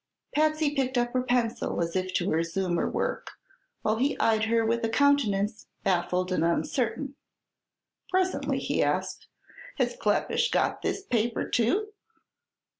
[0.33, 3.29] Patsy picked up her pencil as if to resume her work,
[3.83, 7.13] while he eyed her with a countenance baffled and uncertain.
[8.09, 9.27] Presently he asked:
[9.77, 11.89] "Has Kleppish got this paper too?"